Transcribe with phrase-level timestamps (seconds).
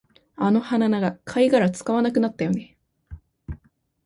[0.35, 2.75] あの鼻長、貝殻使わなくなったよね